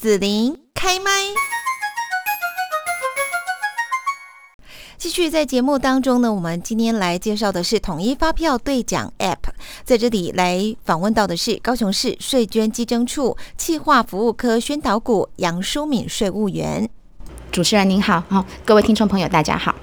[0.00, 1.10] 紫琳开麦。
[4.96, 9.38] 继续在节目当中呢，我们今天来介绍的是统一发票兑奖 App，
[9.82, 16.88] 在这里来访问到的是高雄市税捐稽征处企划服务科宣导股杨淑敏税务员。
[17.50, 19.74] 主持人您好，好，各位听众朋友大家好。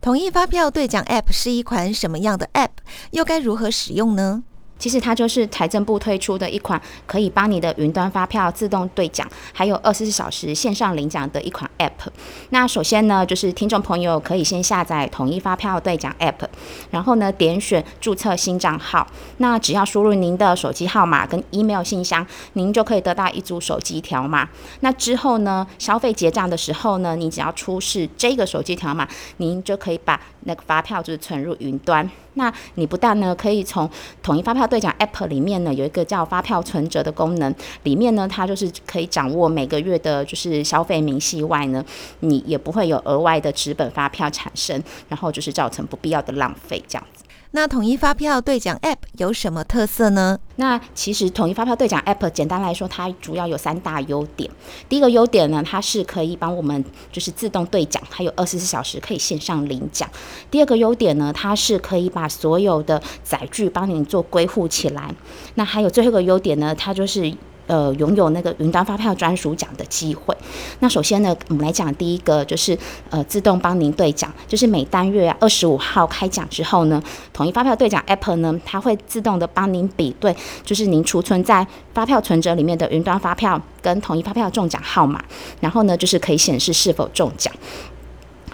[0.00, 2.70] 统一发票兑奖 App 是一款什么样的 App？
[3.10, 4.44] 又该如何使用呢？
[4.82, 12.10] 其实它就是财政部推出的一款可以帮你的云端发票自动兑奖，还有二十四小时线上领奖的一款 App。
[12.48, 16.48] 那首先呢，就是听众朋友可以先下载统一发票兑奖 App，
[16.90, 19.06] 然后呢点选注册新账号。
[19.36, 24.48] 那只要输入您的手机号码跟 email 信箱，您就可以得到一组手机条码。
[24.80, 29.06] 那之后呢，消费结账的时候呢，你只要出示这个手机条码，
[29.36, 32.08] 您就可以把那个发票就是存入云端。
[32.34, 33.88] 那你不但呢可以从
[34.22, 41.84] 统一发票兑奖 App 里面呢有一个叫发票存折的功能，里面呢它就是可以掌握每个月的就是消费明细外呢，
[42.20, 47.24] 你也不会有额外的纸本发票产生，然后就是造成不必要的浪费这样子。
[47.54, 50.38] 那统一发票兑奖 App 有什么特色呢？
[50.56, 54.50] 那其实统一发票兑奖 App 简单来说，它主要有三大优点。
[54.88, 60.08] 第一个优点呢，它是可以帮我们就是自动兑奖，还有二十四小时可以线上领奖。
[60.50, 65.14] 第二个优点呢，它是可以把所有的载具帮你做归户起来。
[65.56, 67.32] 那还有最后一个优点呢，它就是。
[67.66, 70.36] 呃，拥有那个云端发票专属奖的机会。
[70.80, 72.76] 那首先呢，我们来讲第一个，就是
[73.10, 77.02] 呃，自动帮您兑奖，就是每单月二十五号开奖之后呢，
[77.32, 85.22] 统一发票兑奖 App 呢，它会自动的帮您比对，就是您储存在发票存折里面的云端发票跟统一发票中奖号码，
[85.60, 87.52] 然后呢，就是可以显示是否中奖。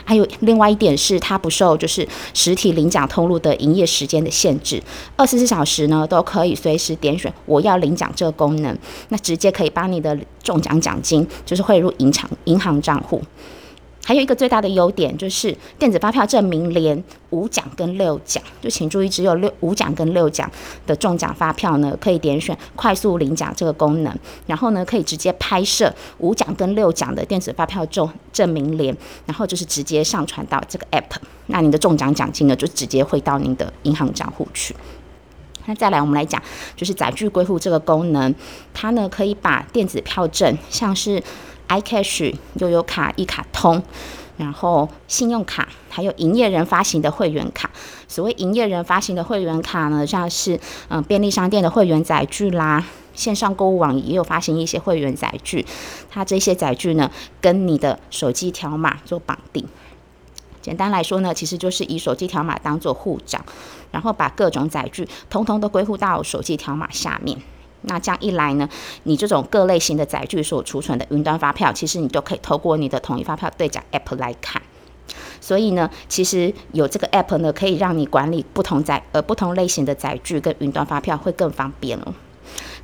[0.09, 4.83] 还有另外一点是，它不受就是实体领奖通路的营业时间的限制，
[5.17, 8.75] 二十四小时呢都可以随时点选我要领奖这个功能，
[9.11, 13.23] 那直接可以把你的中奖奖金就是汇入银行银行账户。
[14.09, 20.51] 还有一个最大的优点就是电子发票证明连五奖跟六奖，就请注意，只有六五奖跟六奖
[20.87, 31.19] 的中奖发票呢，可以点选快速领奖这个功能，然后呢可以直接拍摄五奖跟六奖的电子发票中证明连，然后就是直接上传到这个 app，
[31.49, 34.75] 那您的中奖奖金呢就直接汇到您的银行账户去。
[35.67, 36.43] 那再来我们来讲，
[36.75, 38.35] 就是载具归户这个功能，
[38.73, 41.23] 它呢可以把电子票证像是。
[41.69, 43.83] iCash、悠游卡、一卡通，
[44.37, 47.71] 然后信用卡，还有营业人发行的会员卡。
[48.07, 50.59] 所谓营业人发行的会员卡呢，像是
[50.89, 52.85] 嗯便利商店的会员载具啦，
[53.15, 55.67] 线上购物网也有发行一些会员载具。
[56.11, 59.67] 它这些载具呢，跟你的手机条码做绑定。
[60.63, 63.45] 简单来说呢，其实就是以手机条码当做户长，
[63.91, 67.39] 然后把各种载具通通都归户到手机条码下面。
[67.83, 68.69] 那这样一来呢，
[69.05, 74.61] 你这种各类型的载具所储存的云端发票，其实你都可以透过你的统一发票兑奖 App 来看。
[75.41, 82.13] 所以呢，其实有这个 App 呢，可以让你管理不同载呃不同类型的载具跟云端发票会更方便哦。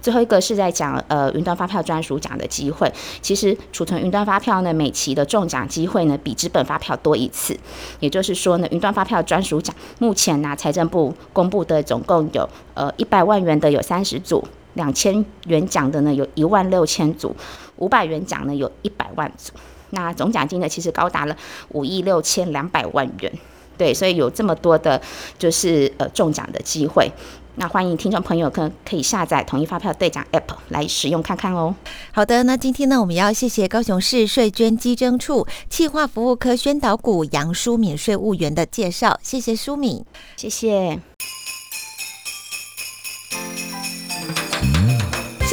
[0.00, 2.90] 最后一个是在讲呃云端发票专属奖的机会，
[3.20, 7.58] 其实储存云端发票呢，每期的中奖机会呢比纸本发票多一次。
[8.00, 14.46] 也就是说呢，云端发票专属奖目前呢财政部公布的总共有呃一百万元的有三十组。
[14.74, 17.34] 两千元奖的呢，有一万六千组；
[17.76, 19.52] 五百元奖呢，有一百万组。
[19.90, 21.36] 那总奖金呢，其实高达了
[21.70, 23.32] 五亿六千两百万元。
[23.76, 25.00] 对，所以有这么多的，
[25.36, 27.10] 就是呃中奖的机会。
[27.56, 31.72] 那欢迎听众朋友可可以下载统一发票兑奖 App 来使用看看哦。
[32.12, 40.04] 好的，那今天呢，我们要谢谢高雄市税捐稽征处企划服务科宣导股杨淑敏税务员的介绍，谢谢淑敏，
[40.36, 40.98] 谢谢。